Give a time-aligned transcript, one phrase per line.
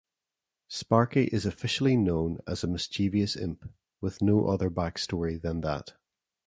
[0.67, 5.93] Sparky is officially known as a "mischievous imp", with no other backstory than that.